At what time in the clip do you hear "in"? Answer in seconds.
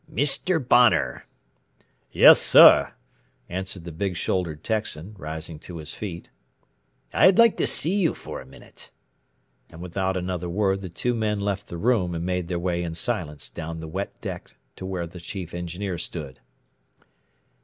12.81-12.95